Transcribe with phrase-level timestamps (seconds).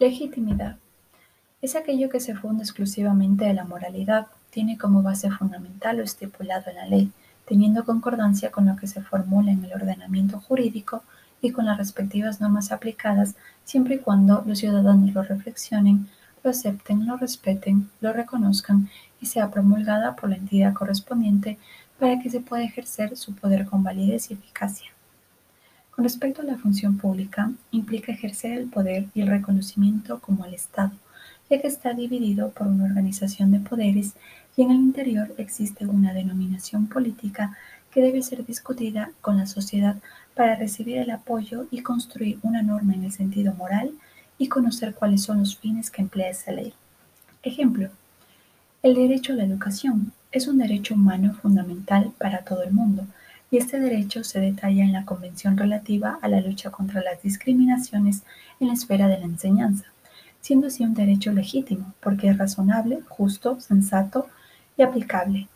[0.00, 0.76] Legitimidad.
[1.60, 6.70] Es aquello que se funda exclusivamente de la moralidad, tiene como base fundamental lo estipulado
[6.70, 7.10] en la ley,
[7.48, 11.02] teniendo concordancia con lo que se formula en el ordenamiento jurídico
[11.42, 13.34] y con las respectivas normas aplicadas,
[13.64, 16.06] siempre y cuando los ciudadanos lo reflexionen,
[16.44, 18.88] lo acepten, lo respeten, lo reconozcan
[19.20, 21.58] y sea promulgada por la entidad correspondiente
[21.98, 24.92] para que se pueda ejercer su poder con validez y eficacia.
[25.98, 30.54] Con respecto a la función pública, implica ejercer el poder y el reconocimiento como el
[30.54, 30.92] Estado,
[31.50, 34.12] ya que está dividido por una organización de poderes
[34.56, 37.58] y en el interior existe una denominación política
[37.90, 39.96] que debe ser discutida con la sociedad
[40.36, 43.90] para recibir el apoyo y construir una norma en el sentido moral
[44.38, 46.74] y conocer cuáles son los fines que emplea esa ley.
[47.42, 47.90] Ejemplo,
[48.84, 53.04] el derecho a la educación es un derecho humano fundamental para todo el mundo,
[53.50, 58.22] y este derecho se detalla en la Convención relativa a la lucha contra las discriminaciones
[58.60, 59.84] en la esfera de la enseñanza,
[60.40, 64.26] siendo así un derecho legítimo porque es razonable, justo, sensato
[64.76, 65.48] y aplicable,